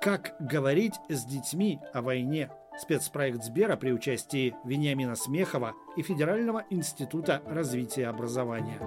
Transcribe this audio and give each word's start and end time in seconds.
Как 0.00 0.34
говорить 0.40 0.94
с 1.10 1.26
детьми 1.26 1.78
о 1.92 2.00
войне? 2.00 2.50
Спецпроект 2.78 3.44
Сбера 3.44 3.76
при 3.76 3.92
участии 3.92 4.56
Вениамина 4.64 5.14
Смехова 5.14 5.74
и 5.94 6.00
Федерального 6.00 6.64
института 6.70 7.42
развития 7.44 8.06
образования. 8.06 8.80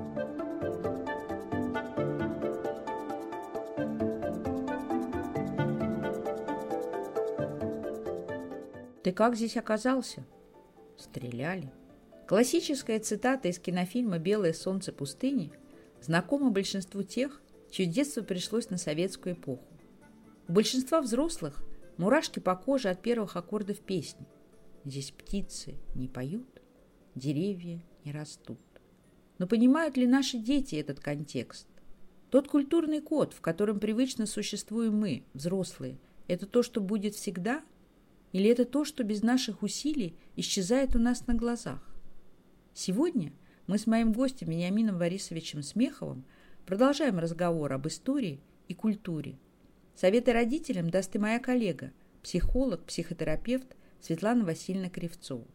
Ты 9.03 9.11
как 9.11 9.35
здесь 9.35 9.55
оказался? 9.55 10.25
Стреляли. 10.97 11.71
Классическая 12.27 12.99
цитата 12.99 13.49
из 13.49 13.59
кинофильма 13.59 14.17
«Белое 14.17 14.53
солнце 14.53 14.91
пустыни» 14.91 15.51
знакома 16.01 16.49
большинству 16.49 17.03
тех, 17.03 17.39
чье 17.69 17.85
детство 17.85 18.23
пришлось 18.23 18.71
на 18.71 18.79
советскую 18.79 19.35
эпоху. 19.35 19.72
У 20.47 20.51
большинства 20.51 21.01
взрослых 21.01 21.63
мурашки 21.97 22.39
по 22.39 22.55
коже 22.55 22.89
от 22.89 23.01
первых 23.01 23.37
аккордов 23.37 23.79
песни. 23.79 24.27
Здесь 24.83 25.11
птицы 25.11 25.75
не 25.95 26.09
поют, 26.09 26.61
деревья 27.15 27.81
не 28.03 28.11
растут. 28.11 28.59
Но 29.37 29.47
понимают 29.47 29.95
ли 29.95 30.05
наши 30.05 30.37
дети 30.37 30.75
этот 30.75 30.99
контекст? 30.99 31.67
Тот 32.29 32.49
культурный 32.49 32.99
код, 32.99 33.33
в 33.33 33.39
котором 33.39 33.79
привычно 33.79 34.25
существуем 34.25 34.97
мы, 34.97 35.23
взрослые, 35.33 35.97
это 36.27 36.45
то, 36.45 36.61
что 36.61 36.81
будет 36.81 37.15
всегда? 37.15 37.61
Или 38.33 38.49
это 38.49 38.65
то, 38.65 38.83
что 38.83 39.03
без 39.03 39.21
наших 39.21 39.63
усилий 39.63 40.17
исчезает 40.35 40.95
у 40.95 40.99
нас 40.99 41.25
на 41.25 41.35
глазах? 41.35 41.87
Сегодня 42.73 43.31
мы 43.67 43.77
с 43.77 43.87
моим 43.87 44.11
гостем 44.11 44.49
Вениамином 44.49 44.97
Борисовичем 44.97 45.63
Смеховым 45.63 46.25
продолжаем 46.65 47.19
разговор 47.19 47.71
об 47.71 47.87
истории 47.87 48.41
и 48.67 48.73
культуре, 48.73 49.37
Советы 49.95 50.33
родителям 50.33 50.89
даст 50.89 51.15
и 51.15 51.19
моя 51.19 51.39
коллега, 51.39 51.91
психолог, 52.23 52.83
психотерапевт 52.85 53.75
Светлана 54.01 54.43
Васильевна 54.43 54.89
Кривцова. 54.89 55.45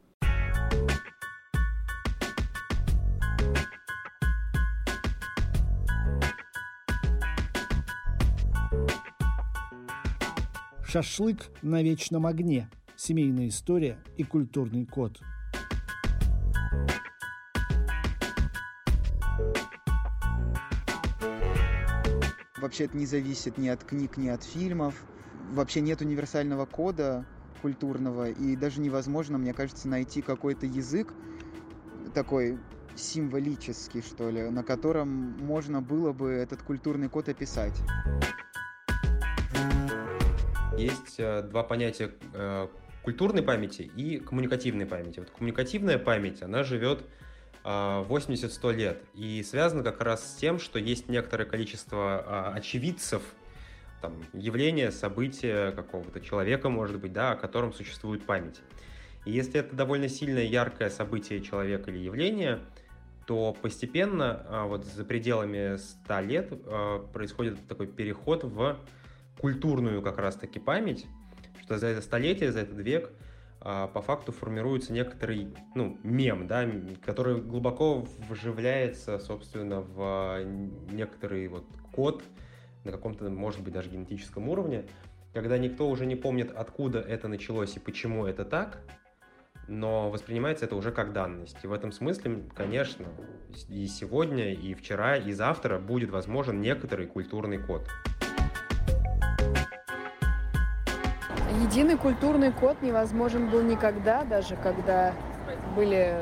Шашлык 10.85 11.51
на 11.61 11.83
вечном 11.83 12.27
огне. 12.27 12.71
Семейная 12.97 13.49
история 13.49 13.99
и 14.17 14.25
культурный 14.25 14.87
код– 14.87 15.21
Вообще 22.61 22.85
это 22.85 22.97
не 22.97 23.07
зависит 23.07 23.57
ни 23.57 23.69
от 23.69 23.85
книг, 23.85 24.17
ни 24.17 24.29
от 24.29 24.43
фильмов. 24.43 24.95
Вообще 25.53 25.81
нет 25.81 26.01
универсального 26.01 26.67
кода 26.67 27.25
культурного, 27.63 28.31
и 28.31 28.57
даже 28.57 28.81
невозможно, 28.81 29.39
мне 29.39 29.53
кажется, 29.53 29.89
найти 29.89 30.23
какой-то 30.23 30.67
язык 30.67 31.13
такой 32.15 32.59
символический, 32.97 34.03
что 34.03 34.31
ли, 34.31 34.51
на 34.51 34.63
котором 34.63 35.09
можно 35.09 35.81
было 35.81 36.13
бы 36.13 36.31
этот 36.31 36.63
культурный 36.63 37.09
код 37.09 37.29
описать. 37.29 37.75
Есть 40.77 41.19
э, 41.19 41.43
два 41.43 41.65
понятия 41.65 42.13
э, 42.35 42.69
культурной 43.03 43.43
памяти 43.43 43.83
и 43.83 44.19
коммуникативной 44.19 44.87
памяти. 44.87 45.21
Вот 45.21 45.31
коммуникативная 45.31 45.99
память, 45.99 46.43
она 46.43 46.63
живет 46.63 47.05
80-100 47.69 48.75
лет. 48.75 49.03
И 49.15 49.43
связано 49.43 49.83
как 49.83 50.01
раз 50.01 50.33
с 50.33 50.35
тем, 50.37 50.59
что 50.59 50.79
есть 50.79 51.09
некоторое 51.09 51.45
количество 51.45 52.25
а, 52.27 52.53
очевидцев, 52.55 53.23
там, 54.01 54.23
явления, 54.33 54.91
события 54.91 55.73
какого-то 55.73 56.21
человека, 56.21 56.69
может 56.69 56.99
быть, 56.99 57.13
да, 57.13 57.33
о 57.33 57.37
котором 57.37 57.73
существует 57.73 58.25
память. 58.25 58.61
И 59.25 59.33
если 59.33 59.61
это 59.61 59.75
довольно 59.75 60.09
сильное, 60.09 60.45
яркое 60.45 60.89
событие 60.89 61.43
человека 61.43 61.91
или 61.91 61.99
явление, 61.99 62.61
то 63.27 63.55
постепенно, 63.61 64.47
а, 64.49 64.67
вот 64.67 64.87
за 64.87 65.05
пределами 65.05 65.77
100 65.77 66.21
лет, 66.21 66.49
а, 66.51 67.07
происходит 67.13 67.59
такой 67.69 67.87
переход 67.87 68.45
в 68.45 68.79
культурную 69.39 70.01
как 70.01 70.19
раз-таки 70.19 70.59
память, 70.59 71.07
что 71.63 71.77
за 71.77 71.89
это 71.89 72.01
столетие, 72.01 72.51
за 72.51 72.61
этот 72.61 72.79
век– 72.79 73.11
а, 73.21 73.28
по 73.61 74.03
факту 74.03 74.33
формируется 74.33 74.93
некоторый, 74.93 75.55
ну, 75.75 75.99
мем, 76.03 76.47
да, 76.47 76.69
который 77.05 77.41
глубоко 77.41 78.07
вживляется, 78.29 79.19
собственно, 79.19 79.81
в 79.81 80.45
некоторый 80.91 81.49
вот 81.49 81.65
код 81.93 82.23
на 82.85 82.93
каком-то, 82.93 83.29
может 83.29 83.63
быть, 83.63 83.75
даже 83.75 83.91
генетическом 83.91 84.49
уровне, 84.49 84.87
когда 85.35 85.59
никто 85.59 85.89
уже 85.89 86.07
не 86.07 86.17
помнит, 86.17 86.53
откуда 86.55 87.01
это 87.01 87.29
началось 87.29 87.77
и 87.77 87.81
почему 87.81 88.27
это 88.27 88.45
так, 88.45 88.81
но 89.67 90.09
воспринимается 90.09 90.65
это 90.65 90.77
уже 90.77 90.93
как 90.93 91.13
данность. 91.13 91.59
И 91.63 91.67
в 91.67 91.73
этом 91.73 91.93
смысле, 91.93 92.45
конечно, 92.55 93.07
и 93.69 93.87
сегодня, 93.87 94.55
и 94.55 94.75
вчера, 94.75 95.17
и 95.17 95.33
завтра 95.33 95.79
будет 95.79 96.11
возможен 96.11 96.61
некоторый 96.61 97.07
культурный 97.07 97.59
код. 97.59 97.87
Единый 101.63 101.97
культурный 101.97 102.53
код 102.53 102.83
невозможен 102.83 103.49
был 103.49 103.63
никогда, 103.63 104.25
даже 104.25 104.57
когда 104.57 105.13
были 105.75 106.15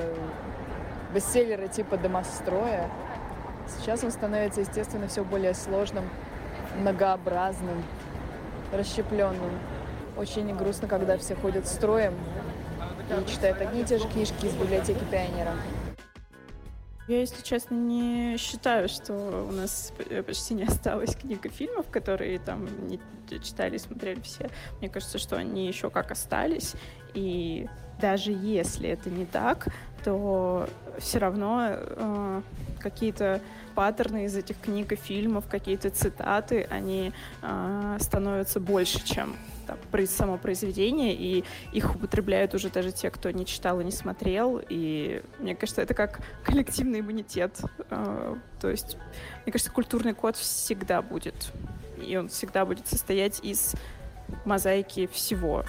бестселлеры 1.14 1.68
типа 1.68 1.96
«Домостроя». 1.96 2.90
Сейчас 3.66 4.04
он 4.04 4.10
становится, 4.10 4.60
естественно, 4.60 5.08
все 5.08 5.24
более 5.24 5.54
сложным, 5.54 6.04
многообразным, 6.78 7.82
расщепленным. 8.72 9.50
Очень 10.16 10.54
грустно, 10.56 10.88
когда 10.88 11.18
все 11.18 11.34
ходят 11.34 11.66
строем 11.66 12.14
и 13.10 13.30
читают 13.30 13.60
одни 13.60 13.82
и 13.82 13.84
те 13.84 13.98
же 13.98 14.08
книжки 14.08 14.46
из 14.46 14.52
библиотеки 14.52 15.04
пионера. 15.10 15.52
Я, 17.08 17.20
если 17.20 17.42
честно, 17.42 17.74
не 17.74 18.36
считаю, 18.36 18.88
что 18.88 19.46
у 19.48 19.52
нас 19.52 19.92
почти 20.26 20.54
не 20.54 20.64
осталось 20.64 21.14
книг 21.14 21.46
и 21.46 21.48
фильмов, 21.48 21.86
которые 21.88 22.40
там 22.40 22.66
не 22.88 22.98
читали 23.40 23.76
и 23.76 23.78
смотрели 23.78 24.20
все. 24.22 24.50
Мне 24.80 24.88
кажется, 24.88 25.18
что 25.18 25.36
они 25.36 25.68
еще 25.68 25.88
как 25.88 26.10
остались. 26.10 26.74
И 27.14 27.68
даже 28.00 28.32
если 28.32 28.88
это 28.88 29.10
не 29.10 29.26
так, 29.26 29.68
то 30.04 30.68
все 30.98 31.18
равно 31.18 31.68
э, 31.70 32.42
какие-то 32.78 33.40
паттерны 33.74 34.24
из 34.24 34.36
этих 34.36 34.58
книг 34.60 34.92
и 34.92 34.96
фильмов, 34.96 35.46
какие-то 35.48 35.90
цитаты, 35.90 36.66
они 36.70 37.12
э, 37.42 37.96
становятся 38.00 38.60
больше, 38.60 39.04
чем 39.04 39.36
там, 39.66 39.78
само 40.06 40.38
произведение, 40.38 41.14
и 41.14 41.44
их 41.72 41.94
употребляют 41.94 42.54
уже 42.54 42.70
даже 42.70 42.92
те, 42.92 43.10
кто 43.10 43.30
не 43.30 43.44
читал 43.44 43.80
и 43.80 43.84
не 43.84 43.90
смотрел, 43.90 44.60
и 44.68 45.22
мне 45.38 45.54
кажется, 45.54 45.82
это 45.82 45.94
как 45.94 46.20
коллективный 46.44 47.00
иммунитет. 47.00 47.60
Э, 47.90 48.36
то 48.60 48.70
есть, 48.70 48.96
мне 49.44 49.52
кажется, 49.52 49.72
культурный 49.72 50.14
код 50.14 50.36
всегда 50.36 51.02
будет, 51.02 51.52
и 52.00 52.16
он 52.16 52.28
всегда 52.28 52.64
будет 52.64 52.86
состоять 52.86 53.40
из 53.42 53.74
мозаики 54.44 55.08
всего. 55.12 55.64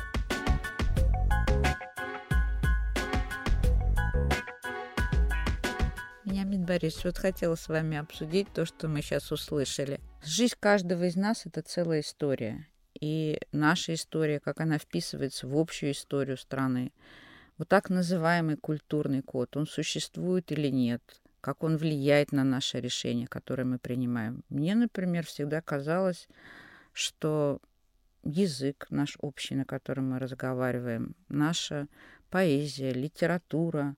Борисович, 6.67 7.05
вот 7.05 7.17
хотела 7.17 7.55
с 7.55 7.69
вами 7.69 7.97
обсудить 7.97 8.51
то, 8.53 8.65
что 8.65 8.89
мы 8.89 9.01
сейчас 9.01 9.31
услышали. 9.31 10.01
Жизнь 10.21 10.55
каждого 10.59 11.05
из 11.05 11.15
нас– 11.15 11.43
это 11.45 11.61
целая 11.61 12.01
история 12.01 12.67
и 12.99 13.39
наша 13.53 13.93
история, 13.93 14.41
как 14.41 14.59
она 14.59 14.77
вписывается 14.77 15.47
в 15.47 15.57
общую 15.57 15.93
историю 15.93 16.35
страны. 16.35 16.91
Вот 17.57 17.69
так 17.69 17.89
называемый 17.89 18.57
культурный 18.57 19.21
код, 19.21 19.55
он 19.55 19.65
существует 19.65 20.51
или 20.51 20.67
нет, 20.67 21.01
как 21.39 21.63
он 21.63 21.77
влияет 21.77 22.33
на 22.33 22.43
наше 22.43 22.81
решение, 22.81 23.27
которое 23.27 23.63
мы 23.63 23.79
принимаем. 23.79 24.43
Мне, 24.49 24.75
например, 24.75 25.25
всегда 25.25 25.61
казалось, 25.61 26.27
что 26.91 27.61
язык 28.23 28.87
наш 28.89 29.15
общий, 29.21 29.55
на 29.55 29.63
котором 29.63 30.09
мы 30.09 30.19
разговариваем, 30.19 31.15
наша 31.29 31.87
поэзия, 32.29 32.91
литература, 32.91 33.95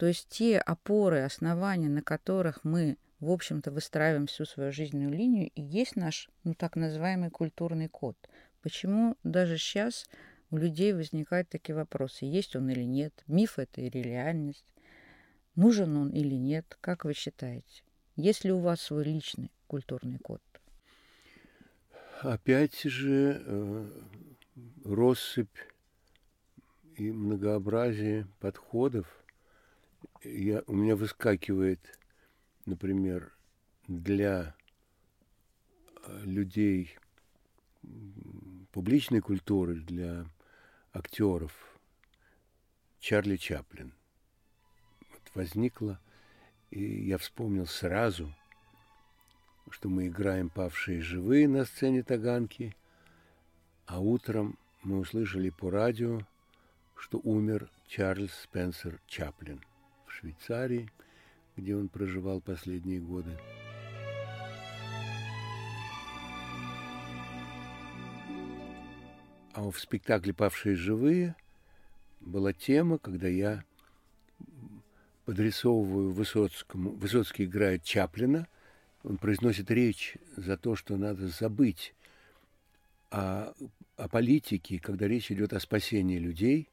то 0.00 0.06
есть 0.06 0.30
те 0.30 0.58
опоры, 0.58 1.20
основания, 1.20 1.90
на 1.90 2.00
которых 2.00 2.64
мы 2.64 2.96
в 3.20 3.30
общем-то, 3.30 3.70
выстраиваем 3.70 4.26
всю 4.28 4.46
свою 4.46 4.72
жизненную 4.72 5.10
линию, 5.10 5.50
и 5.54 5.60
есть 5.60 5.94
наш, 5.94 6.30
ну, 6.42 6.54
так 6.54 6.74
называемый 6.74 7.28
культурный 7.28 7.86
код. 7.86 8.16
Почему 8.62 9.14
даже 9.24 9.58
сейчас 9.58 10.08
у 10.50 10.56
людей 10.56 10.94
возникают 10.94 11.50
такие 11.50 11.76
вопросы, 11.76 12.24
есть 12.24 12.56
он 12.56 12.70
или 12.70 12.82
нет, 12.84 13.12
миф 13.26 13.58
это 13.58 13.82
или 13.82 13.98
реальность, 13.98 14.64
нужен 15.54 15.94
он 15.98 16.08
или 16.08 16.34
нет, 16.34 16.78
как 16.80 17.04
вы 17.04 17.12
считаете? 17.12 17.82
Есть 18.16 18.44
ли 18.44 18.52
у 18.52 18.60
вас 18.60 18.80
свой 18.80 19.04
личный 19.04 19.52
культурный 19.66 20.18
код? 20.18 20.40
Опять 22.22 22.84
же, 22.84 23.42
э, 23.44 23.90
россыпь 24.86 25.58
и 26.96 27.12
многообразие 27.12 28.26
подходов. 28.40 29.19
Я, 30.22 30.62
у 30.66 30.74
меня 30.74 30.96
выскакивает 30.96 31.80
например, 32.70 33.32
для 33.88 34.54
э, 36.02 36.22
людей 36.24 36.96
публичной 38.72 39.20
культуры, 39.20 39.74
для 39.74 40.26
актеров 40.92 41.52
Чарли 43.00 43.36
Чаплин. 43.36 43.92
Вот 45.10 45.22
возникла, 45.34 46.00
и 46.70 47.06
я 47.06 47.18
вспомнил 47.18 47.66
сразу, 47.66 48.32
что 49.70 49.88
мы 49.88 50.08
играем 50.08 50.50
«Павшие 50.50 51.00
живые» 51.02 51.48
на 51.48 51.64
сцене 51.64 52.02
Таганки, 52.02 52.76
а 53.86 54.00
утром 54.00 54.58
мы 54.82 54.98
услышали 54.98 55.50
по 55.50 55.70
радио, 55.70 56.20
что 56.96 57.18
умер 57.18 57.70
Чарльз 57.88 58.32
Спенсер 58.34 59.00
Чаплин 59.06 59.60
Швейцарии, 60.10 60.90
где 61.56 61.76
он 61.76 61.88
проживал 61.88 62.40
последние 62.40 63.00
годы. 63.00 63.30
А 69.52 69.62
в 69.70 69.78
спектакле 69.78 70.32
«Павшие 70.32 70.76
живые» 70.76 71.34
была 72.20 72.52
тема, 72.52 72.98
когда 72.98 73.28
я 73.28 73.64
подрисовываю 75.24 76.12
Высоцкому, 76.12 76.90
Высоцкий 76.90 77.44
играет 77.44 77.84
Чаплина, 77.84 78.46
он 79.02 79.16
произносит 79.16 79.70
речь 79.70 80.16
за 80.36 80.56
то, 80.56 80.76
что 80.76 80.96
надо 80.96 81.28
забыть 81.28 81.94
о, 83.10 83.52
о 83.96 84.08
политике, 84.08 84.78
когда 84.78 85.08
речь 85.08 85.30
идет 85.30 85.52
о 85.52 85.60
спасении 85.60 86.18
людей, 86.18 86.68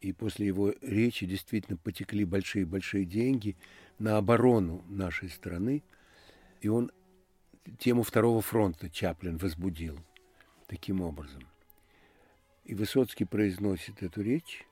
и 0.00 0.12
после 0.12 0.46
его 0.46 0.74
речи 0.82 1.26
действительно 1.26 1.76
потекли 1.76 2.24
большие-большие 2.24 3.04
деньги 3.04 3.56
на 3.98 4.18
оборону 4.18 4.84
нашей 4.88 5.30
страны, 5.30 5.82
и 6.60 6.68
он 6.68 6.90
тему 7.78 8.02
Второго 8.02 8.42
фронта 8.42 8.90
Чаплин 8.90 9.38
возбудил 9.38 9.98
таким 10.66 11.00
образом– 11.00 11.42
и 12.66 12.74
Высоцкий 12.74 13.24
произносит 13.24 14.02
эту 14.02 14.22
речь, 14.22 14.66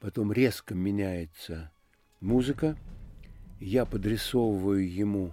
потом 0.00 0.32
резко 0.32 0.74
меняется 0.74 1.70
музыка, 2.20 2.76
я 3.60 3.84
подрисовываю 3.84 4.90
ему 4.90 5.32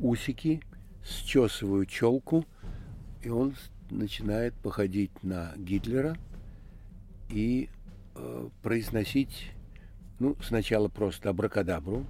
усики, 0.00 0.62
счесываю 1.04 1.84
челку, 1.84 2.46
и 3.22 3.28
он 3.28 3.54
начинает 3.90 4.54
походить 4.54 5.22
на 5.22 5.52
Гитлера 5.56 6.16
и 7.28 7.68
э, 8.14 8.48
произносить, 8.62 9.50
ну, 10.18 10.36
сначала 10.42 10.88
просто 10.88 11.30
абракадабру. 11.30 12.06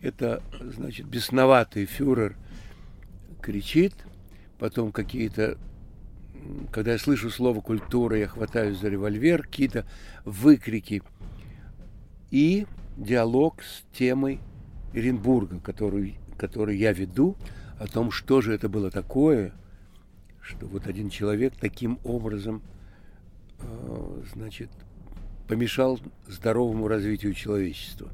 Это, 0.00 0.42
значит, 0.60 1.06
бесноватый 1.06 1.86
фюрер 1.86 2.36
кричит– 3.40 3.94
потом 4.62 4.92
какие-то 4.92 5.58
когда 6.70 6.92
я 6.92 6.98
слышу 6.98 7.30
слово 7.30 7.60
культура, 7.60 8.16
я 8.16 8.28
хватаюсь 8.28 8.78
за 8.78 8.88
револьвер, 8.88 9.42
какие-то 9.42 9.84
выкрики. 10.24 11.02
И 12.30 12.66
диалог 12.96 13.60
с 13.62 13.82
темой 13.96 14.38
Оренбурга, 14.94 15.58
который, 15.58 16.18
который 16.36 16.76
я 16.78 16.92
веду, 16.92 17.36
о 17.80 17.88
том, 17.88 18.12
что 18.12 18.40
же 18.40 18.54
это 18.54 18.68
было 18.68 18.92
такое, 18.92 19.52
что 20.42 20.66
вот 20.66 20.86
один 20.86 21.08
человек 21.08 21.54
таким 21.58 21.98
образом, 22.04 22.62
э, 23.60 24.22
значит, 24.34 24.70
помешал 25.48 25.98
здоровому 26.26 26.88
развитию 26.88 27.32
человечества. 27.32 28.10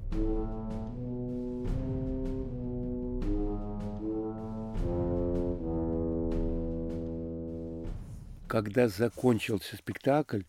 когда 8.49 8.89
закончился 8.89 9.77
спектакль, 9.77 10.43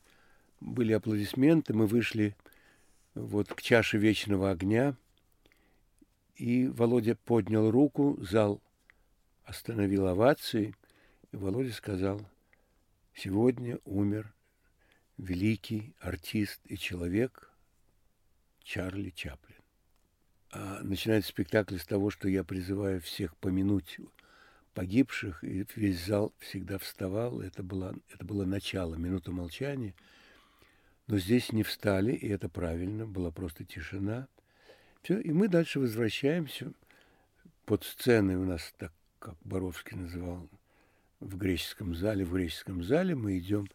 были 0.61 0.93
аплодисменты, 0.93 1.73
мы 1.73 1.85
вышли 1.85 2.35
вот 3.13 3.53
к 3.53 3.61
чаше 3.61 3.97
вечного 3.97 4.49
огня, 4.49 4.95
и 6.35 6.67
Володя 6.67 7.15
поднял 7.15 7.69
руку, 7.69 8.17
зал 8.21 8.61
остановил 9.43 10.07
овации, 10.07 10.73
Володя 11.31 11.71
сказал, 11.73 12.25
сегодня 13.13 13.77
умер 13.85 14.33
великий 15.17 15.93
артист 15.99 16.59
и 16.65 16.75
человек 16.75 17.51
Чарли 18.63 19.11
Чаплин. 19.11 19.57
А 20.51 20.79
начинается 20.81 21.29
спектакль 21.29 21.77
с 21.77 21.85
того, 21.85 22.09
что 22.09 22.27
я 22.27 22.43
призываю 22.43 22.99
всех 22.99 23.37
помянуть 23.37 23.99
погибших, 24.73 25.43
и 25.43 25.67
весь 25.75 26.03
зал 26.03 26.33
всегда 26.39 26.79
вставал. 26.79 27.41
Это 27.41 27.61
было, 27.61 27.95
это 28.11 28.25
было 28.25 28.45
начало, 28.45 28.95
минута 28.95 29.31
молчания. 29.31 29.93
Но 31.05 31.19
здесь 31.19 31.51
не 31.51 31.61
встали, 31.61 32.13
и 32.13 32.27
это 32.27 32.49
правильно, 32.49 33.05
была 33.05 33.29
просто 33.29 33.65
тишина. 33.65 34.27
Все, 35.03 35.19
и 35.19 35.31
мы 35.31 35.47
дальше 35.47 35.79
возвращаемся. 35.79 36.73
Под 37.65 37.83
сценой 37.83 38.35
у 38.35 38.45
нас, 38.45 38.73
так 38.79 38.91
как 39.19 39.35
Боровский 39.43 39.95
называл, 39.95 40.49
в 41.19 41.37
греческом 41.37 41.95
зале, 41.95 42.25
в 42.25 42.33
греческом 42.33 42.83
зале 42.83 43.15
мы 43.15 43.37
идем 43.37 43.67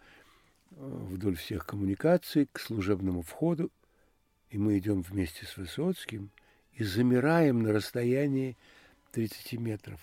э, 0.70 0.76
вдоль 0.76 1.37
всех 1.37 1.67
коммуникаций 1.67 2.49
к 2.50 2.58
служебному 2.58 3.23
входу, 3.23 3.70
и 4.50 4.58
мы 4.58 4.79
идем 4.79 5.02
вместе 5.02 5.46
с 5.46 5.56
Высоцким 5.56 6.31
и 6.73 6.85
замираем 6.85 7.62
на 7.62 7.73
расстоянии 7.73 8.56
30 9.12 9.55
метров 9.55 10.00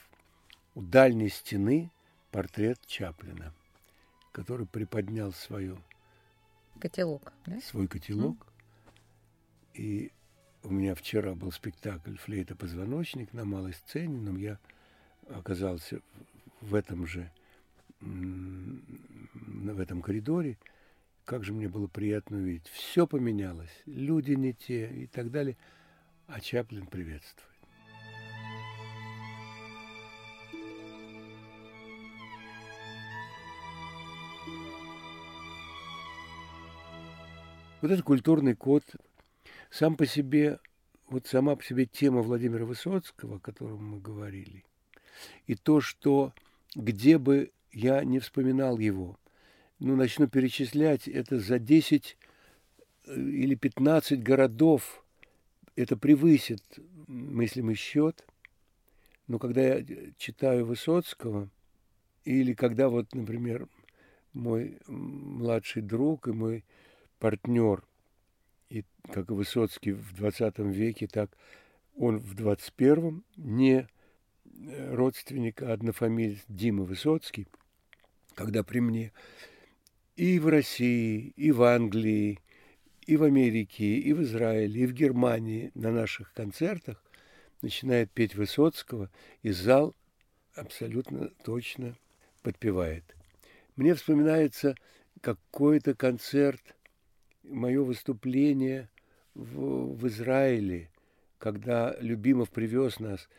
у 0.76 0.82
дальней 0.82 1.30
стены 1.30 1.92
портрет 2.32 2.80
Чаплина, 2.86 3.54
который 4.32 4.66
приподнял 4.66 5.34
свою 5.34 5.78
котелок, 6.80 7.34
да? 7.46 7.60
свой 7.62 7.88
котелок. 7.88 8.38
Mm. 8.38 8.52
И 9.74 10.12
у 10.64 10.70
меня 10.70 10.96
вчера 10.96 11.34
был 11.34 11.52
спектакль 11.52 12.16
«Флейта-позвоночник» 12.18 13.34
на 13.34 13.46
малой 13.46 13.74
сцене, 13.74 14.20
но 14.20 14.38
я 14.38 14.60
оказался 15.30 16.02
в 16.62 16.76
этом 16.76 17.06
же, 17.06 17.30
в 18.00 19.80
этом 19.80 20.02
коридоре. 20.02 20.58
Как 21.26 21.44
же 21.44 21.54
мне 21.54 21.68
было 21.68 21.88
приятно 21.88 22.38
увидеть. 22.38 22.68
Все 22.70 23.06
поменялось, 23.06 23.72
люди 23.86 24.32
не 24.34 24.54
те 24.54 24.90
и 24.90 25.08
так 25.08 25.32
далее. 25.32 25.58
А 26.28 26.40
Чаплин 26.40 26.88
приветствует. 26.88 27.48
Вот 37.82 37.90
этот 37.90 38.06
культурный 38.06 38.56
код 38.56 38.84
сам 39.72 39.96
по 39.96 40.06
себе, 40.06 40.60
вот 41.10 41.26
сама 41.26 41.56
по 41.56 41.64
себе 41.64 41.88
тема 41.88 42.22
Владимира 42.22 42.64
Высоцкого, 42.64 43.38
о 43.38 43.40
котором 43.40 43.84
мы 43.84 44.00
говорили, 44.00 44.64
и 45.48 45.56
то, 45.56 45.82
что 45.82 46.32
где 46.76 47.18
бы 47.18 47.52
я 47.72 48.04
не 48.04 48.20
вспоминал 48.20 48.78
его, 48.78 49.18
ну, 49.80 49.96
начну 49.96 50.28
перечислять, 50.28 51.08
это 51.08 51.40
за 51.40 51.58
10 51.58 52.18
э, 53.08 53.16
или 53.16 53.56
15 53.56 54.22
городов. 54.22 55.04
Это 55.76 55.98
превысит 55.98 56.62
мыслимый 57.08 57.76
счет. 57.76 58.24
Но 59.28 59.40
когда 59.40 59.62
я 59.62 59.86
читаю 60.18 60.66
Высоцкого, 60.66 61.50
или 62.26 62.54
когда 62.54 62.90
вот, 62.90 63.16
например, 63.16 63.68
мой 64.34 64.78
младший 64.88 65.82
друг 65.82 66.28
и 66.28 66.32
мой 66.32 66.64
партнер, 67.18 67.84
и 68.70 68.86
как 69.12 69.32
Высоцкий 69.32 69.94
в 69.94 70.14
20 70.14 70.60
веке, 70.60 71.08
так 71.08 71.32
он 71.96 72.20
в 72.20 72.36
21-м 72.36 73.24
не 73.36 73.88
э, 74.68 74.94
родственник, 74.94 75.62
а 75.62 75.74
однофамилец 75.74 76.40
Дима 76.48 76.84
Высоцкий, 76.84 77.48
когда 78.36 78.64
при 78.64 78.80
мне 78.80 79.12
и 80.16 80.40
в 80.40 80.48
России, 80.48 81.34
и 81.36 81.52
в 81.52 81.64
Англии, 81.64 82.40
и 83.06 83.18
в 83.18 83.24
Америке, 83.24 83.98
и 83.98 84.14
в 84.14 84.22
Израиле, 84.24 84.82
и 84.82 84.86
в 84.86 84.94
Германии 84.94 85.72
на 85.74 85.92
наших 85.92 86.34
концертах 86.34 87.04
начинает 87.62 88.12
петь 88.12 88.36
Высоцкого, 88.36 89.10
и 89.42 89.52
зал 89.52 89.96
абсолютно 90.56 91.30
точно 91.44 91.98
подпевает. 92.42 93.16
Мне 93.76 93.96
вспоминается 93.96 94.76
какой-то 95.22 95.96
концерт– 95.96 96.62
мое 97.44 97.84
выступление 97.84 98.90
в, 99.34 99.96
в 99.96 100.08
Израиле, 100.08 100.90
когда 101.38 101.96
Любимов 102.00 102.50
привез 102.50 103.00
нас 103.00 103.30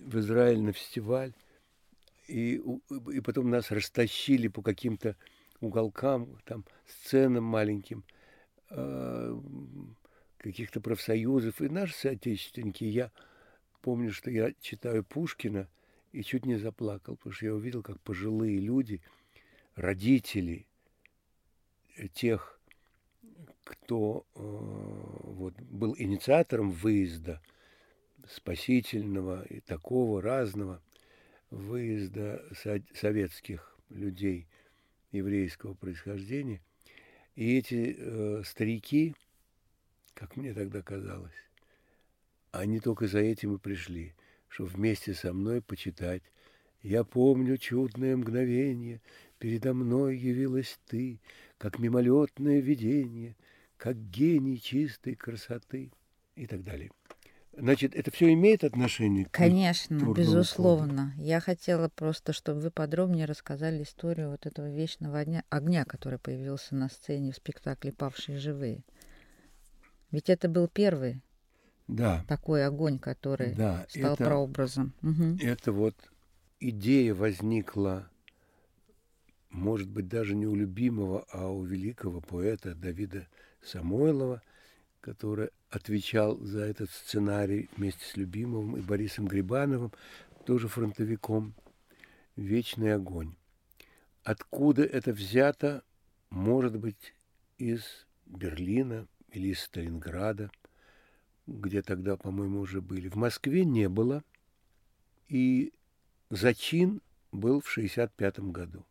в 0.00 0.18
Израиль 0.18 0.60
на 0.60 0.72
фестиваль, 0.72 1.32
и, 2.26 2.62
и 3.12 3.20
потом 3.20 3.50
нас 3.50 3.70
растащили 3.70 4.48
по 4.48 4.62
каким-то 4.62 5.16
уголкам, 5.60 6.38
там, 6.44 6.64
сценам 6.86 7.44
маленьким, 7.44 8.04
э, 8.70 9.40
каких-то 10.38 10.80
профсоюзов. 10.80 11.60
И 11.60 11.68
наши 11.68 11.94
соотечественники, 11.94 12.84
я 12.84 13.10
помню, 13.82 14.12
что 14.12 14.30
я 14.30 14.52
читаю 14.60 15.04
Пушкина, 15.04 15.68
и 16.12 16.22
чуть 16.22 16.44
не 16.44 16.56
заплакал, 16.56 17.16
потому 17.16 17.32
что 17.32 17.46
я 17.46 17.54
увидел, 17.54 17.82
как 17.82 18.00
пожилые 18.00 18.58
люди, 18.58 19.00
родители 19.76 20.66
тех, 22.14 22.60
кто 23.64 24.26
э, 24.34 24.40
вот, 24.40 25.54
был 25.60 25.94
инициатором 25.96 26.70
выезда 26.70 27.40
спасительного 28.34 29.44
и 29.44 29.60
такого 29.60 30.22
разного 30.22 30.80
выезда 31.50 32.44
со- 32.54 32.82
советских 32.94 33.76
людей 33.88 34.46
еврейского 35.12 35.74
происхождения. 35.74 36.60
И 37.34 37.58
эти 37.58 37.96
э, 37.98 38.42
старики, 38.44 39.14
как 40.14 40.36
мне 40.36 40.54
тогда 40.54 40.82
казалось, 40.82 41.32
они 42.52 42.80
только 42.80 43.06
за 43.06 43.20
этим 43.20 43.54
и 43.54 43.58
пришли, 43.58 44.14
чтобы 44.48 44.70
вместе 44.70 45.14
со 45.14 45.32
мной 45.32 45.62
почитать. 45.62 46.22
Я 46.82 47.04
помню 47.04 47.56
чудное 47.58 48.16
мгновение, 48.16 49.00
передо 49.38 49.74
мной 49.74 50.16
явилась 50.16 50.78
ты, 50.86 51.20
как 51.58 51.78
мимолетное 51.78 52.60
видение, 52.60 53.36
как 53.76 53.96
гений 53.96 54.60
чистой 54.60 55.14
красоты 55.14 55.90
и 56.36 56.46
так 56.46 56.62
далее. 56.62 56.90
Значит, 57.52 57.94
это 57.94 58.10
все 58.10 58.32
имеет 58.32 58.64
отношение 58.64 59.24
к 59.24 59.30
Конечно, 59.32 60.12
безусловно. 60.14 61.12
Я 61.16 61.40
хотела 61.40 61.88
просто, 61.88 62.32
чтобы 62.32 62.60
вы 62.60 62.70
подробнее 62.70 63.26
рассказали 63.26 63.82
историю 63.82 64.30
вот 64.30 64.46
этого 64.46 64.70
вечного 64.70 65.18
огня, 65.18 65.44
огня, 65.50 65.84
который 65.84 66.18
появился 66.18 66.74
на 66.74 66.88
сцене 66.88 67.32
в 67.32 67.36
спектакле 67.36 67.92
«Павшие 67.92 68.38
живые». 68.38 68.84
Ведь 70.10 70.28
это 70.28 70.48
был 70.48 70.68
первый 70.68 71.22
Да, 71.86 72.24
такой 72.28 72.64
огонь, 72.64 72.98
который 72.98 73.54
да, 73.54 73.86
стал 73.88 74.14
это, 74.14 74.24
прообразом. 74.24 74.92
Мгм. 75.02 75.38
это 75.40 75.72
вот 75.72 75.94
идея 76.58 77.14
возникла, 77.14 78.10
может 79.50 79.88
быть, 79.88 80.08
даже 80.08 80.34
не 80.34 80.46
у 80.46 80.54
любимого, 80.54 81.26
а 81.32 81.48
у 81.48 81.62
великого 81.64 82.20
поэта 82.20 82.74
Давида 82.74 83.26
Самойлова, 83.62 84.42
который 85.00 85.50
отвечал 85.70 86.38
за 86.38 86.60
этот 86.60 86.90
сценарий 86.90 87.68
вместе 87.76 88.04
с 88.04 88.16
Любимовым 88.16 88.76
и 88.76 88.80
Борисом 88.80 89.26
Грибановым, 89.26 89.92
тоже 90.44 90.68
фронтовиком, 90.68 91.54
«Вечный 92.36 92.94
огонь». 92.94 93.34
Откуда 94.24 94.82
это 94.82 95.12
взято, 95.12 95.82
может 96.30 96.78
быть, 96.78 97.14
из 97.58 98.06
Берлина 98.26 99.06
или 99.32 99.48
из 99.48 99.60
Сталинграда, 99.60 100.50
где 101.46 101.82
тогда, 101.82 102.16
по-моему, 102.16 102.60
уже 102.60 102.80
были. 102.80 103.08
В 103.08 103.16
Москве 103.16 103.64
не 103.64 103.88
было, 103.88 104.22
и 105.28 105.72
зачин 106.28 107.00
был 107.32 107.60
в 107.60 107.70
1965 107.70 108.40
году. 108.50 108.84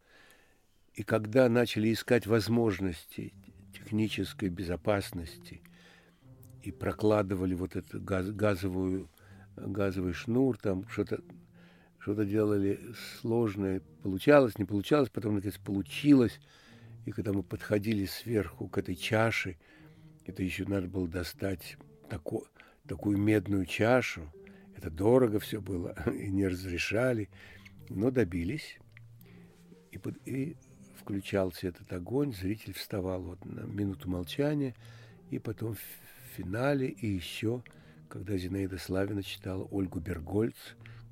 И 0.94 1.04
когда 1.04 1.48
начали 1.48 1.94
искать 1.94 2.28
возможности 2.28 3.34
технической 3.74 4.50
безопасности 4.50 5.62
и 6.64 6.72
прокладывали 6.72 7.54
вот 7.54 7.76
эту 7.76 8.02
газ, 8.02 8.30
газовую, 8.32 9.10
газовый 9.56 10.14
шнур, 10.14 10.58
там 10.58 10.88
что-то 10.90 11.22
что-то 12.00 12.26
делали 12.26 12.80
сложное, 13.20 13.82
получалось, 14.04 14.58
не 14.58 14.66
получалось, 14.66 15.10
потом, 15.10 15.36
наконец, 15.36 15.58
получилось. 15.58 16.40
И 17.06 17.12
когда 17.12 17.34
мы 17.34 17.44
подходили 17.44 18.06
сверху 18.06 18.68
к 18.70 18.78
этой 18.78 18.96
чаше, 18.96 19.58
это 20.26 20.42
еще 20.42 20.66
надо 20.66 20.88
было 20.88 21.08
достать 21.08 21.78
тако, 22.10 22.46
такую 22.88 23.18
медную 23.18 23.66
чашу. 23.66 24.32
Это 24.78 24.90
дорого 24.90 25.40
все 25.40 25.60
было, 25.60 25.96
и 26.14 26.30
не 26.30 26.48
разрешали, 26.48 27.30
но 27.90 28.12
добились. 28.12 28.80
И, 29.92 29.98
под, 29.98 30.16
и 30.26 30.56
включался 30.98 31.68
этот 31.68 31.92
огонь, 31.92 32.34
зритель 32.34 32.74
вставал 32.74 33.22
вот 33.22 33.44
на 33.44 33.62
минуту 33.62 34.10
молчания, 34.10 34.76
и 35.32 35.40
потом 35.40 35.76
в 36.30 36.36
финале, 36.36 36.88
и 36.88 37.08
еще, 37.08 37.64
когда 38.08 38.38
Зинаида 38.38 38.78
Славина 38.78 39.24
читала 39.24 39.64
Ольгу 39.72 40.00
Бергольц, 40.00 40.58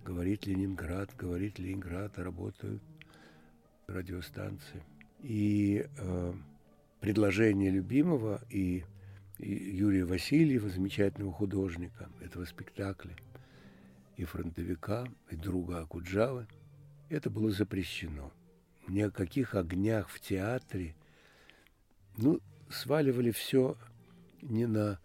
говорит 0.05 0.45
Ленинград, 0.45 1.15
говорит 1.17 1.59
Ленинград, 1.59 2.17
работают 2.17 2.81
радиостанции. 3.87 4.83
И 5.21 5.85
э, 5.97 6.33
предложение 6.99 7.71
любимого 7.71 8.41
и, 8.49 8.83
и 9.39 9.53
Юрия 9.53 10.05
Васильева, 10.05 10.69
замечательного 10.69 11.33
художника 11.33 12.09
этого 12.21 12.45
спектакля, 12.45 13.15
и 14.15 14.23
фронтовика, 14.23 15.07
и 15.29 15.35
друга 15.35 15.81
Акуджавы, 15.81 16.47
это 17.09 17.29
было 17.29 17.51
запрещено. 17.51 18.31
Ни 18.87 19.01
о 19.01 19.11
каких 19.11 19.55
огнях 19.55 20.09
в 20.09 20.19
театре. 20.19 20.95
Ну, 22.17 22.39
сваливали 22.69 23.31
все 23.31 23.77
не 24.41 24.65
на 24.65 24.99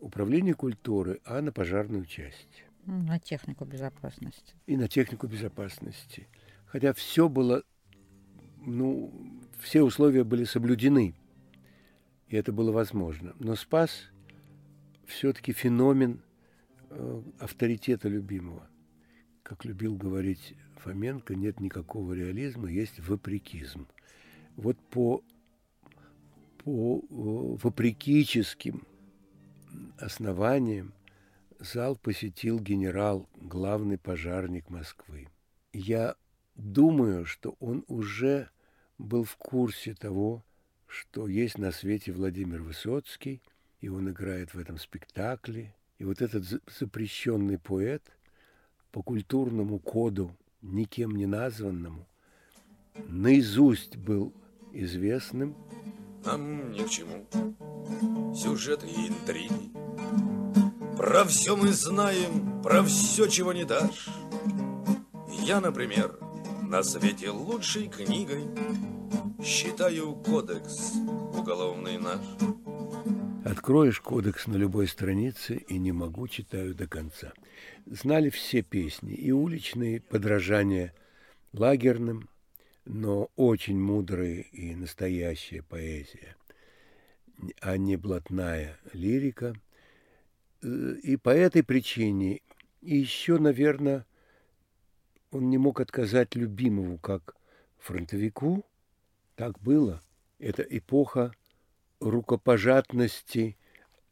управление 0.00 0.54
культуры, 0.54 1.20
а 1.24 1.40
на 1.42 1.52
пожарную 1.52 2.04
часть 2.06 2.64
На 2.86 3.18
технику 3.18 3.64
безопасности. 3.64 4.54
и 4.66 4.76
на 4.76 4.88
технику 4.88 5.26
безопасности. 5.26 6.26
Хотя 6.66 6.92
все 6.92 7.28
было, 7.28 7.62
ну, 8.58 9.12
все 9.60 9.82
условия 9.82 10.24
были 10.24 10.44
соблюдены, 10.44 11.14
и 12.28 12.36
это 12.36 12.52
было 12.52 12.72
возможно. 12.72 13.34
Но 13.38 13.54
спас 13.56 14.10
все-таки 15.06 15.52
феномен 15.52 16.22
э, 16.90 17.22
авторитета 17.38 18.08
любимого. 18.08 18.66
Как 19.42 19.64
любил 19.64 19.96
говорить 19.96 20.54
Фоменко, 20.78 21.34
нет 21.34 21.60
никакого 21.60 22.14
реализма, 22.14 22.70
есть 22.70 22.98
вопрекизм. 23.00 23.86
Вот 24.56 24.78
по, 24.90 25.22
по 26.58 26.98
э, 26.98 27.04
вопрекическим 27.08 28.82
основаниям 29.98 30.92
зал 31.58 31.96
посетил 31.96 32.58
генерал, 32.58 33.28
главный 33.36 33.98
пожарник 33.98 34.68
Москвы. 34.70 35.28
Я 35.72 36.16
думаю, 36.54 37.24
что 37.24 37.56
он 37.60 37.84
уже 37.88 38.50
был 38.98 39.24
в 39.24 39.36
курсе 39.36 39.94
того, 39.94 40.44
что 40.86 41.26
есть 41.26 41.58
на 41.58 41.72
свете 41.72 42.12
Владимир 42.12 42.62
Высоцкий, 42.62 43.40
и 43.80 43.88
он 43.88 44.10
играет 44.10 44.54
в 44.54 44.58
этом 44.58 44.78
спектакле. 44.78 45.74
И 45.98 46.04
вот 46.04 46.20
этот 46.20 46.44
за- 46.44 46.60
запрещенный 46.78 47.58
поэт 47.58 48.02
по 48.90 49.02
культурному 49.02 49.78
коду, 49.78 50.36
никем 50.60 51.16
не 51.16 51.26
названному, 51.26 52.06
наизусть 53.08 53.96
был 53.96 54.32
известным 54.72 55.56
Нам 56.24 56.72
ни 56.72 56.84
к 56.84 56.88
чему 56.88 57.26
сюжеты 58.34 58.86
и 58.86 59.08
интриги. 59.08 59.72
Про 60.96 61.24
все 61.24 61.56
мы 61.56 61.72
знаем, 61.72 62.62
про 62.62 62.82
все, 62.82 63.26
чего 63.26 63.52
не 63.52 63.64
дашь. 63.64 64.08
Я, 65.28 65.60
например, 65.60 66.18
на 66.62 66.82
свете 66.82 67.30
лучшей 67.30 67.88
книгой 67.88 68.44
считаю 69.44 70.14
кодекс 70.14 70.92
уголовный 71.34 71.98
наш. 71.98 72.20
Откроешь 73.44 74.00
кодекс 74.00 74.46
на 74.46 74.56
любой 74.56 74.86
странице 74.86 75.56
и 75.56 75.78
не 75.78 75.92
могу, 75.92 76.28
читаю 76.28 76.74
до 76.74 76.86
конца. 76.86 77.32
Знали 77.86 78.30
все 78.30 78.62
песни 78.62 79.14
и 79.14 79.32
уличные 79.32 80.00
подражания 80.00 80.94
лагерным, 81.52 82.28
но 82.84 83.28
очень 83.36 83.78
мудрые 83.78 84.42
и 84.52 84.74
настоящая 84.74 85.62
поэзия, 85.62 86.36
а 87.60 87.76
не 87.76 87.96
блатная 87.96 88.78
лирика. 88.92 89.54
Э, 90.62 90.94
И 91.02 91.16
по 91.16 91.30
этой 91.30 91.62
причине, 91.62 92.40
и 92.80 92.96
еще, 92.96 93.38
наверное, 93.38 94.06
он 95.30 95.48
не 95.50 95.58
мог 95.58 95.80
отказать 95.80 96.34
любимому 96.34 96.98
как 96.98 97.34
фронтовику. 97.78 98.64
Так 99.34 99.58
было. 99.60 100.02
Это 100.38 100.62
эпоха 100.62 101.32
рукопожатности 102.00 103.56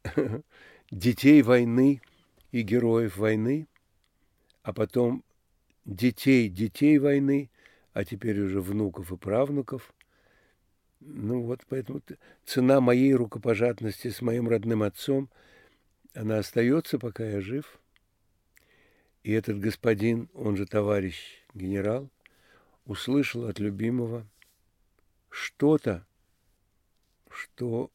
детей 0.91 1.41
войны 1.41 2.01
и 2.51 2.61
героев 2.61 3.17
войны, 3.17 3.67
а 4.63 4.73
потом 4.73 5.23
детей 5.85 6.49
детей 6.49 6.97
войны, 6.97 7.49
а 7.93 8.05
теперь 8.05 8.39
уже 8.39 8.61
внуков 8.61 9.11
и 9.11 9.17
правнуков. 9.17 9.93
Ну 11.01 11.41
вот, 11.41 11.61
поэтому 11.67 12.01
цена 12.45 12.79
моей 12.79 13.13
рукопожатности 13.15 14.09
с 14.09 14.21
моим 14.21 14.47
родным 14.47 14.83
отцом, 14.83 15.29
она 16.13 16.37
остается, 16.37 16.99
пока 16.99 17.25
я 17.25 17.41
жив. 17.41 17.79
И 19.23 19.31
этот 19.31 19.59
господин, 19.59 20.29
он 20.33 20.57
же 20.57 20.65
товарищ 20.65 21.43
генерал, 21.55 22.09
услышал 22.85 23.45
от 23.47 23.59
любимого 23.59 24.27
что-то, 25.29 26.05
что 27.29 27.91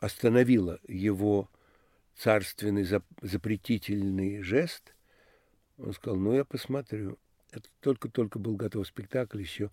остановило 0.00 0.80
его 0.88 1.48
царственный 2.16 2.82
зап- 2.82 3.04
запретительный 3.20 4.42
жест, 4.42 4.94
Он 5.78 5.92
сказал, 5.92 6.18
ну, 6.18 6.34
я 6.34 6.44
посмотрю. 6.44 7.18
Это 7.50 7.68
только-только 7.80 8.38
был 8.38 8.56
готов 8.56 8.86
спектакль, 8.86 9.40
еще 9.40 9.70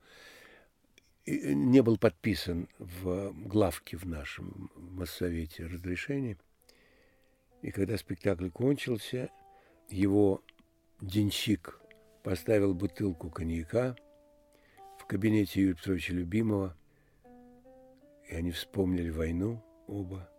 не 1.29 1.81
был 1.81 1.97
подписан 1.97 2.67
в 2.79 3.31
главке 3.47 3.97
в 3.97 4.05
нашем 4.05 4.71
массовете 4.75 5.65
разрешение. 5.65 6.37
И 7.61 7.71
когда 7.71 7.97
спектакль 7.97 8.49
кончился, 8.49 9.29
его 9.89 10.41
денщик 11.01 11.79
поставил 12.23 12.73
бутылку 12.73 13.29
коньяка 13.29 13.95
в 14.97 15.05
кабинете 15.05 15.61
Юрия 15.61 15.75
Петровича 15.75 16.13
Любимого, 16.13 16.75
и 18.29 18.35
они 18.35 18.51
вспомнили 18.51 19.09
войну 19.09 19.63
оба, 19.87 20.29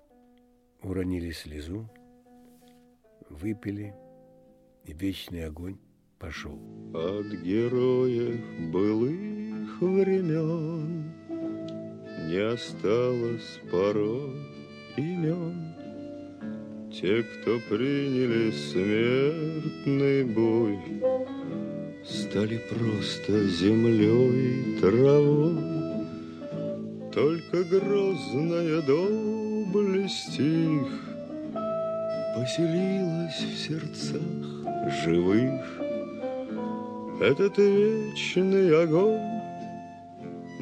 уронили 0.83 1.31
слезу, 1.31 1.89
выпили, 3.29 3.95
и 4.85 4.93
вечный 4.93 5.45
огонь 5.45 5.79
пошел. 6.19 6.59
От 6.95 7.27
героев 7.43 8.71
былых 8.71 9.40
времен 9.81 11.12
Не 12.29 12.53
осталось 12.53 13.61
порой 13.71 14.33
имен. 14.97 15.75
Те, 16.93 17.23
кто 17.23 17.59
приняли 17.69 18.50
смертный 18.50 20.25
бой, 20.25 20.79
Стали 22.05 22.61
просто 22.71 23.47
землей 23.49 24.75
и 24.75 24.81
травой. 24.81 25.57
Только 27.12 27.65
грозная 27.65 28.83
доблесть 28.83 30.39
их 30.39 30.89
Поселилась 32.35 33.39
в 33.39 33.57
сердцах 33.59 34.50
живых. 35.05 35.61
Этот 37.21 37.59
вечный 37.59 38.83
огонь 38.83 39.40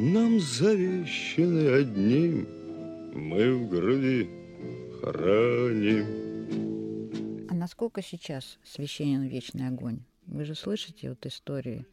Нам 0.00 0.38
завещанный 0.40 1.80
одним 1.82 2.46
Мы 3.14 3.54
в 3.56 3.68
груди 3.68 4.30
храним. 5.02 6.06
А 7.50 7.54
насколько 7.54 8.00
сейчас 8.02 8.58
священен 8.64 9.22
вечный 9.26 9.66
огонь? 9.66 10.04
Вы 10.26 10.44
же 10.44 10.54
слышите 10.54 11.08
вот 11.10 11.26
истории 11.26 11.84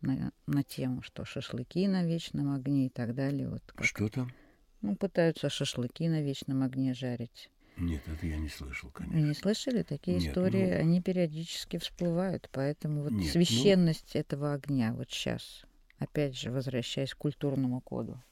на, 0.00 0.32
на 0.46 0.62
тему, 0.64 1.02
что 1.02 1.24
шашлыки 1.24 1.86
на 1.86 2.04
вечном 2.04 2.52
огне 2.54 2.86
и 2.86 2.88
так 2.88 3.14
далее. 3.14 3.48
Вот 3.48 3.62
как, 3.74 3.84
Что 3.86 4.08
там? 4.08 4.32
Ну, 4.80 4.96
пытаются 4.96 5.48
шашлыки 5.48 6.08
на 6.08 6.20
вечном 6.22 6.62
огне 6.62 6.92
жарить. 6.94 7.50
Нет, 7.76 8.02
это 8.08 8.26
я 8.26 8.38
не 8.38 8.48
слышал, 8.48 8.88
Вы 8.88 8.94
конечно. 9.04 9.28
не 9.28 9.34
слышали? 9.34 9.82
Такие 9.84 10.16
Нет, 10.18 10.28
истории, 10.30 10.72
ну- 10.74 10.80
они 10.80 11.00
периодически 11.00 11.78
всплывают. 11.78 12.48
Поэтому 12.52 13.02
вот 13.04 13.12
Нет, 13.12 13.22
ну- 13.26 13.30
священность 13.30 14.16
этого 14.16 14.54
огня 14.54 14.92
вот 14.92 15.08
сейчас, 15.10 15.62
опять 15.98 16.36
же, 16.36 16.50
возвращаясь 16.50 17.14
к 17.14 17.18
культурному 17.18 17.80
коду. 17.80 18.22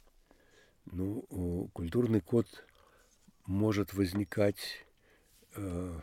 Ну, 0.87 1.69
культурный 1.73 2.21
код 2.21 2.47
может 3.45 3.95
возникать 3.95 4.87
э, 5.57 6.01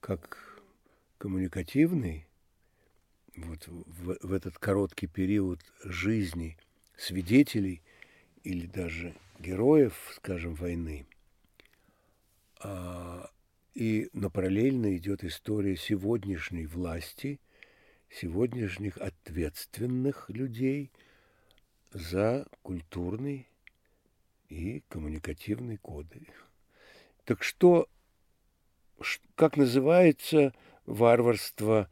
как 0.00 0.62
коммуникативный, 1.18 2.26
вот 3.36 3.66
в, 3.68 4.16
в 4.22 4.32
этот 4.32 4.58
короткий 4.58 5.06
период 5.06 5.60
жизни 5.84 6.56
свидетелей 6.96 7.82
или 8.42 8.66
даже 8.66 9.14
героев, 9.38 9.94
скажем, 10.16 10.54
войны. 10.54 11.06
А, 12.62 13.30
и, 13.74 14.08
но 14.12 14.30
параллельно 14.30 14.96
идет 14.96 15.24
история 15.24 15.76
сегодняшней 15.76 16.66
власти, 16.66 17.40
сегодняшних 18.10 18.98
ответственных 19.30 20.28
людей 20.28 20.90
за 21.92 22.46
культурный 22.62 23.46
и 24.48 24.82
коммуникативные 24.88 25.78
коды. 25.78 26.26
Так 27.24 27.44
что, 27.44 27.88
как 29.36 29.56
называется 29.56 30.52
варварство, 30.84 31.88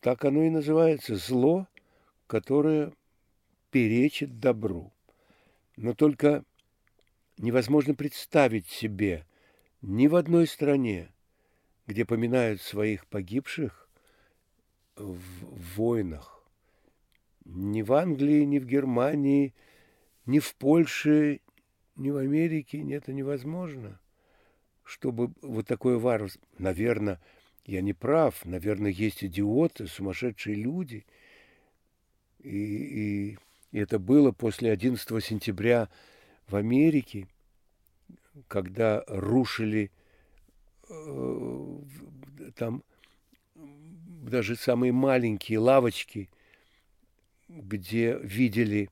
так 0.00 0.24
оно 0.24 0.42
и 0.42 0.50
называется 0.50 1.14
зло, 1.14 1.68
которое 2.26 2.92
перечит 3.70 4.40
добру. 4.40 4.92
Но 5.76 5.94
только 5.94 6.44
невозможно 7.38 7.94
представить 7.94 8.66
себе 8.66 9.26
ни 9.80 10.08
в 10.08 10.16
одной 10.16 10.48
стране, 10.48 11.12
где 11.86 12.04
поминают 12.04 12.60
своих 12.60 13.06
погибших 13.06 13.83
в 14.96 15.76
войнах, 15.76 16.42
ни 17.44 17.82
в 17.82 17.92
Англии, 17.92 18.42
ни 18.44 18.58
в 18.58 18.66
Германии, 18.66 19.54
ни 20.26 20.38
в 20.38 20.54
Польше, 20.54 21.40
ни 21.96 22.10
в 22.10 22.16
Америке 22.16 22.84
это 22.92 23.12
невозможно. 23.12 24.00
Чтобы 24.84 25.32
вот 25.40 25.66
такое 25.66 25.98
варварство... 25.98 26.42
Наверное, 26.58 27.20
я 27.64 27.80
не 27.80 27.92
прав. 27.94 28.44
Наверное, 28.44 28.90
есть 28.90 29.24
идиоты, 29.24 29.86
сумасшедшие 29.86 30.56
люди. 30.56 31.06
И, 32.40 32.48
и- 32.50 33.38
и 33.72 33.78
это 33.78 33.98
было 33.98 34.30
после 34.30 34.70
11 34.70 35.24
сентября 35.24 35.88
в 36.46 36.56
Америке, 36.56 37.26
когда 38.46 39.02
рушили 39.08 39.90
э, 40.88 41.78
там 42.56 42.84
даже 44.30 44.56
самые 44.56 44.92
маленькие 44.92 45.58
лавочки, 45.58 46.30
где 47.48 48.18
видели 48.18 48.90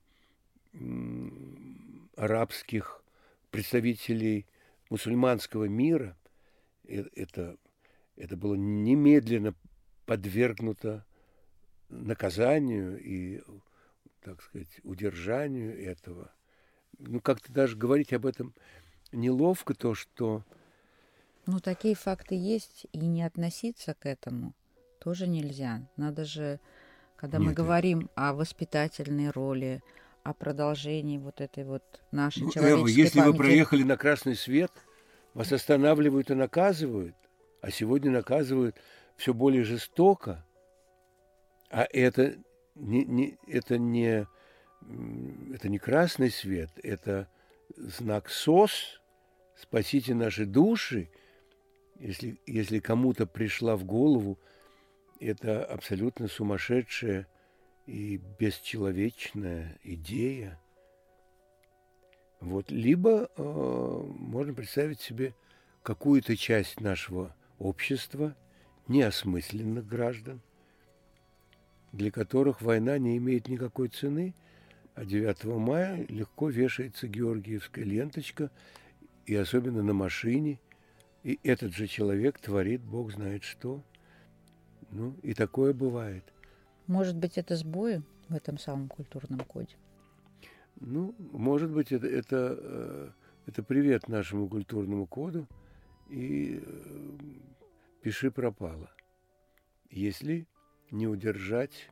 арабских 2.16 3.02
представителей 3.50 4.46
мусульманского 4.90 5.64
мира, 5.64 6.16
э- 6.84 7.04
это, 7.14 7.56
это 8.16 8.36
было 8.36 8.54
немедленно 8.54 9.54
подвергнуто 10.06 11.04
наказанию 11.88 12.98
и, 13.02 13.42
так 14.22 14.42
сказать, 14.42 14.80
удержанию 14.82 15.78
этого. 15.82 16.32
Ну, 16.98 17.20
как-то 17.20 17.52
даже 17.52 17.76
говорить 17.76 18.12
об 18.12 18.26
этом 18.26 18.54
неловко, 19.12 19.74
то, 19.74 19.94
что 19.94 20.44
Ну, 21.46 21.58
такие 21.58 21.94
факты 21.94 22.34
есть, 22.34 22.86
и 22.92 22.98
не 22.98 23.22
относиться 23.22 23.94
к 23.94 24.06
этому 24.06 24.54
тоже 25.02 25.26
нельзя. 25.26 25.82
Надо 25.96 26.24
же, 26.24 26.60
когда 27.16 27.38
мы 27.38 27.46
Нет, 27.46 27.52
э- 27.52 27.56
говорим 27.56 28.10
о 28.14 28.32
воспитательной 28.34 29.30
роли, 29.30 29.82
о 30.22 30.32
продолжении 30.32 31.18
вот 31.18 31.40
этой 31.40 31.64
вот 31.64 31.82
нашей 32.12 32.44
Ну, 32.44 32.50
Эва, 32.50 32.52
человеческой 32.52 33.00
если 33.00 33.18
вы 33.20 33.24
памяти. 33.26 33.38
проехали 33.38 33.82
на 33.82 33.96
красный 33.96 34.36
свет, 34.36 34.70
вас 35.34 35.52
останавливают 35.52 36.30
и 36.30 36.34
наказывают, 36.34 37.16
а 37.60 37.70
сегодня 37.70 38.10
наказывают 38.10 38.76
все 39.16 39.34
более 39.34 39.64
жестоко. 39.64 40.44
А 41.70 41.86
это 41.92 42.36
не, 42.76 43.04
не- 43.04 43.38
это 43.48 43.78
не, 43.78 44.26
это 45.54 45.68
не 45.68 45.78
красный 45.78 46.30
свет, 46.30 46.70
это 46.82 47.28
знак 47.76 48.28
СОС, 48.28 49.00
спасите 49.56 50.14
наши 50.14 50.44
души. 50.46 51.08
Если, 51.98 52.38
если 52.46 52.78
кому-то 52.78 53.26
пришла 53.26 53.76
в 53.76 53.84
голову 53.84 54.38
это 55.24 55.64
абсолютно 55.64 56.28
сумасшедшая 56.28 57.26
и 57.86 58.20
бесчеловечная 58.38 59.78
идея, 59.82 60.58
вот. 62.42 62.72
Либо 62.72 63.30
э, 63.36 63.42
можно 64.18 64.52
представить 64.52 65.00
себе 65.00 65.32
какую-то 65.84 66.36
часть 66.36 66.80
нашего 66.80 67.34
общества, 67.58 68.34
неосмысленных 68.88 69.86
граждан, 69.86 70.40
для 71.92 72.10
которых 72.10 72.60
война 72.60 72.98
не 72.98 73.16
имеет 73.18 73.46
никакой 73.46 73.88
цены, 73.88 74.34
а 74.96 75.04
9 75.04 75.44
мая 75.44 76.04
легко 76.08 76.48
вешается 76.48 77.06
георгиевская 77.06 77.84
ленточка, 77.84 78.50
и 79.24 79.36
особенно 79.36 79.84
на 79.84 79.94
машине, 79.94 80.58
и 81.22 81.38
этот 81.44 81.72
же 81.74 81.86
человек 81.86 82.40
творит, 82.40 82.80
Бог 82.82 83.12
знает 83.12 83.44
что. 83.44 83.84
Ну, 84.92 85.16
и 85.22 85.32
такое 85.32 85.72
бывает. 85.72 86.24
Может 86.86 87.16
быть, 87.16 87.38
это 87.38 87.56
сбои 87.56 88.02
в 88.28 88.34
этом 88.34 88.58
самом 88.58 88.88
культурном 88.88 89.40
коде? 89.40 89.76
Ну, 90.80 91.14
может 91.18 91.70
быть, 91.70 91.92
это, 91.92 92.06
это, 92.06 92.58
э, 92.58 93.10
это 93.46 93.62
привет 93.62 94.08
нашему 94.08 94.48
культурному 94.48 95.06
коду 95.06 95.48
и 96.10 96.62
э, 96.62 97.18
пиши 98.02 98.30
пропало. 98.30 98.90
Если 99.90 100.46
не 100.90 101.06
удержать, 101.06 101.90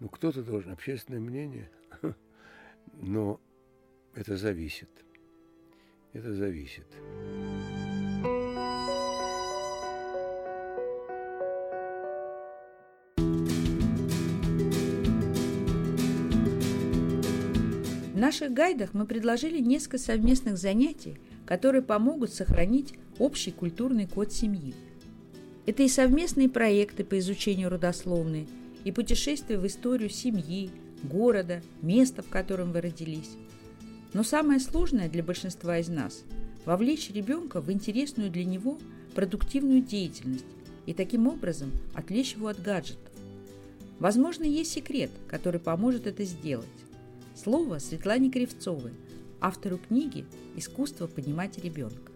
ну, 0.00 0.08
кто-то 0.08 0.42
должен, 0.42 0.72
общественное 0.72 1.20
мнение, 1.20 1.70
но 2.94 3.40
это 4.14 4.36
зависит. 4.36 4.90
Это 6.12 6.34
зависит. 6.34 6.86
Наших 18.20 18.52
гайдах 18.52 18.94
мы 18.94 19.06
предложили 19.06 19.58
несколько 19.58 19.98
совместных 19.98 20.58
занятий, 20.58 21.18
которые 21.46 21.82
помогут 21.82 22.32
сохранить 22.32 22.94
общий 23.18 23.50
культурный 23.50 24.06
код 24.06 24.32
семьи. 24.32 24.74
Это 25.66 25.82
и 25.82 25.88
совместные 25.88 26.48
проекты 26.48 27.04
по 27.04 27.18
изучению 27.18 27.70
родословной, 27.70 28.48
и 28.84 28.92
путешествия 28.92 29.58
в 29.58 29.66
историю 29.66 30.10
семьи, 30.10 30.70
города, 31.02 31.62
места, 31.82 32.22
в 32.22 32.28
котором 32.28 32.72
вы 32.72 32.80
родились. 32.80 33.30
Но 34.12 34.22
самое 34.22 34.60
сложное 34.60 35.08
для 35.08 35.22
большинства 35.22 35.78
из 35.78 35.88
нас– 35.88 36.22
вовлечь 36.64 37.10
ребенка 37.10 37.60
в 37.60 37.70
интересную 37.72 38.30
для 38.30 38.44
него 38.44 38.78
продуктивную 39.14 39.82
деятельность 39.82 40.44
и 40.86 40.92
таким 40.92 41.26
образом 41.26 41.70
отвлечь 41.94 42.34
его 42.34 42.48
от 42.48 42.60
гаджетов. 42.60 43.12
Возможно, 43.98 44.44
есть 44.44 44.72
секрет, 44.72 45.10
который 45.28 45.60
поможет 45.60 46.06
это 46.06 46.24
сделать. 46.24 46.66
Слово 47.42 47.78
Светлане 47.78 48.30
Кривцовой, 48.30 48.92
автору 49.40 49.78
книги 49.78 50.26
«Искусство 50.56 51.06
понимать 51.06 51.56
ребенка». 51.56 52.12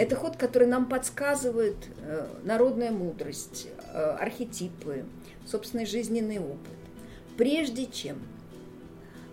Это 0.00 0.16
ход, 0.16 0.36
который 0.36 0.66
нам 0.66 0.88
подсказывает 0.88 1.76
э, 2.00 2.26
народная 2.42 2.90
мудрость, 2.90 3.68
э, 3.94 4.02
архетипы, 4.18 5.04
собственный 5.46 5.86
жизненный 5.86 6.40
опыт. 6.40 6.74
Прежде 7.36 7.86
чем 7.86 8.16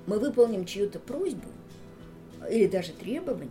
мы 0.06 0.20
выполним 0.20 0.64
чью-то 0.66 1.00
просьбу 1.00 1.48
или 2.52 2.68
даже 2.68 2.92
требование, 2.92 3.50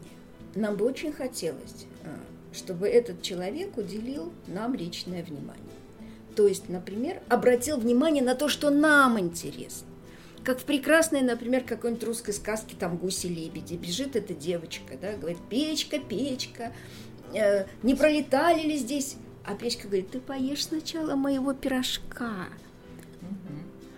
нам 0.55 0.77
бы 0.77 0.85
очень 0.85 1.11
хотелось, 1.13 1.87
э, 2.05 2.17
чтобы 2.53 2.87
этот 2.87 3.21
человек 3.23 3.77
уделил 3.77 4.33
нам 4.47 4.75
личное 4.75 5.25
внимание. 5.25 5.75
То 6.37 6.49
есть, 6.49 6.68
например, 6.68 7.20
обратил 7.29 7.79
внимание 7.79 8.23
на 8.23 8.35
то, 8.35 8.49
что 8.49 8.70
нам 8.70 9.18
интересно. 9.18 9.88
Как 10.42 10.61
в 10.61 10.64
прекрасной, 10.64 11.23
например, 11.23 11.64
какой-нибудь 11.64 12.05
русской 12.05 12.33
сказке, 12.33 12.77
там 12.79 12.99
гуси-лебеди, 12.99 13.75
бежит 13.75 14.14
эта 14.14 14.35
девочка, 14.35 14.94
да, 15.01 15.14
говорит, 15.14 15.38
печка, 15.49 15.99
печка, 15.99 16.73
э, 17.33 17.64
не 17.83 17.94
пролетали 17.94 18.62
ли 18.62 18.77
здесь? 18.77 19.16
А 19.47 19.55
печка 19.55 19.87
говорит, 19.87 20.11
ты 20.11 20.20
поешь 20.20 20.64
сначала 20.64 21.14
моего 21.16 21.55
пирожка. 21.55 22.49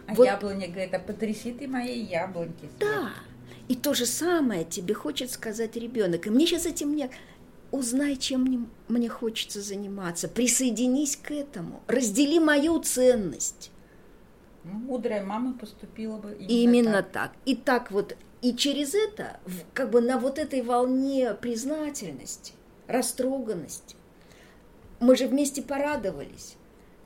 А 0.07 0.15
вот. 0.15 0.25
яблоня 0.25 0.69
говорит, 0.69 0.95
а 0.95 1.01
потряси 1.01 1.53
ты 1.53 1.67
мои 1.67 2.01
яблоньки. 2.01 2.69
Да, 2.79 3.11
и 3.69 3.75
то 3.75 3.95
же 3.95 4.07
самое 4.07 4.65
тебе 4.65 4.95
хочет 4.95 5.31
сказать 5.33 5.77
ребенок. 5.77 6.27
И 6.27 6.31
мне 6.31 6.47
сейчас 6.47 6.67
этим 6.67 6.95
не... 6.95 7.11
Узнай, 7.71 8.17
чем 8.17 8.43
мне, 8.43 8.67
мне 8.89 9.09
хочется 9.09 9.61
заниматься. 9.61 10.29
Присоединись 10.29 11.17
к 11.17 11.31
этому. 11.31 11.83
Раздели 11.89 12.39
мою 12.39 12.79
ценность. 12.81 13.71
Мудрая 14.65 15.25
мама 15.25 15.57
поступила 15.59 16.19
бы 16.19 16.33
именно, 16.33 16.51
именно 16.51 17.03
так. 17.03 17.13
так. 17.13 17.33
И 17.45 17.55
так 17.55 17.91
вот, 17.91 18.17
и 18.43 18.55
через 18.55 18.95
это, 18.95 19.39
как 19.75 19.91
бы 19.91 20.01
на 20.01 20.19
вот 20.19 20.39
этой 20.39 20.63
волне 20.63 21.35
признательности, 21.35 22.53
растроганности, 22.87 23.97
мы 25.01 25.17
же 25.17 25.27
вместе 25.27 25.63
порадовались. 25.63 26.57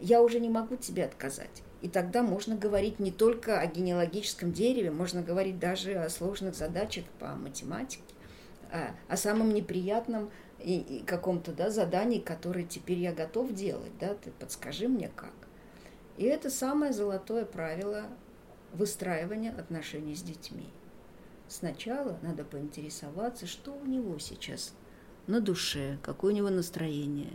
Я 0.00 0.22
уже 0.22 0.40
не 0.40 0.48
могу 0.48 0.76
тебе 0.76 1.04
отказать. 1.04 1.62
И 1.82 1.88
тогда 1.88 2.22
можно 2.22 2.56
говорить 2.56 2.98
не 2.98 3.10
только 3.10 3.58
о 3.58 3.66
генеалогическом 3.66 4.52
дереве, 4.52 4.90
можно 4.90 5.22
говорить 5.22 5.58
даже 5.58 5.94
о 5.94 6.10
сложных 6.10 6.54
задачах 6.54 7.04
по 7.18 7.28
математике, 7.28 8.02
о, 8.70 8.94
о 9.08 9.16
самом 9.16 9.54
неприятном 9.54 10.30
и, 10.62 10.78
и 10.78 11.02
каком-то 11.04 11.52
да, 11.52 11.70
задании, 11.70 12.18
которое 12.18 12.64
теперь 12.64 12.98
я 12.98 13.12
готов 13.12 13.52
делать. 13.52 13.92
Да? 13.98 14.14
Ты 14.14 14.30
подскажи 14.30 14.88
мне 14.88 15.10
как. 15.14 15.34
И 16.16 16.24
это 16.24 16.50
самое 16.50 16.92
золотое 16.92 17.44
правило 17.44 18.04
выстраивания 18.72 19.52
отношений 19.52 20.14
с 20.14 20.22
детьми. 20.22 20.68
Сначала 21.48 22.18
надо 22.22 22.44
поинтересоваться, 22.44 23.46
что 23.46 23.72
у 23.72 23.84
него 23.84 24.18
сейчас 24.18 24.72
на 25.26 25.40
душе, 25.40 25.98
какое 26.02 26.32
у 26.32 26.36
него 26.36 26.50
настроение, 26.50 27.32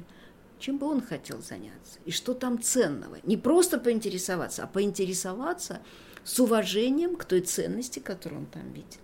чем 0.60 0.78
бы 0.78 0.88
он 0.88 1.02
хотел 1.02 1.42
заняться 1.42 2.00
и 2.06 2.12
что 2.12 2.34
там 2.34 2.62
ценного. 2.62 3.18
Не 3.24 3.38
просто 3.38 3.80
поинтересоваться, 3.80 4.64
а 4.64 4.68
поинтересоваться 4.68 5.82
с 6.24 6.40
уважением 6.40 7.16
к 7.16 7.26
той 7.26 7.42
ценности, 7.42 8.00
которую 8.00 8.42
он 8.42 8.48
там 8.48 8.72
видит. 8.72 9.00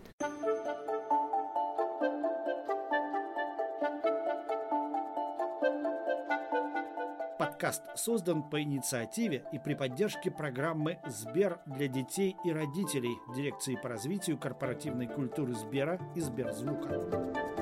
Подкаст 7.72 7.98
создан 7.98 8.44
по 8.44 8.62
инициативе 8.62 9.46
и 9.54 9.60
при 9.60 9.76
поддержке 9.76 10.30
программы 10.30 11.00
«Сбер 11.08 11.60
для 11.66 11.88
детей 11.88 12.36
и 12.44 12.52
родителей» 12.52 13.18
Дирекции 13.34 13.80
по 13.82 13.88
развитию 13.88 14.38
корпоративной 14.38 15.08
культуры 15.08 15.54
Сбера 15.54 15.98
и 16.14 16.20
Сберзвука. 16.20 17.61